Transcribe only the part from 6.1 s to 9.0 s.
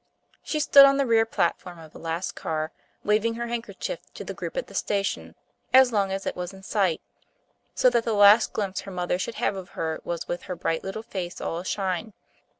as it was in sight, so that the last glimpse her